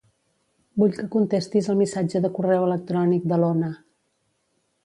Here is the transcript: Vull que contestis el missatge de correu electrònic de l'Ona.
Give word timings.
Vull 0.83 0.95
que 0.99 1.05
contestis 1.15 1.69
el 1.73 1.77
missatge 1.83 2.23
de 2.25 2.33
correu 2.39 2.67
electrònic 2.71 3.29
de 3.33 3.41
l'Ona. 3.43 3.71